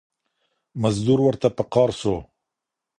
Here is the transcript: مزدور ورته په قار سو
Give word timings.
مزدور 0.81 1.19
ورته 1.23 1.47
په 1.57 1.63
قار 1.73 1.89
سو 2.01 2.15